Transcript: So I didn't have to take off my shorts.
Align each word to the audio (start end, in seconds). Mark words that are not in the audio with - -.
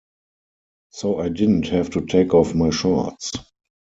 So 0.89 1.19
I 1.19 1.29
didn't 1.29 1.67
have 1.67 1.91
to 1.91 2.03
take 2.03 2.33
off 2.33 2.55
my 2.55 2.71
shorts. 2.71 3.33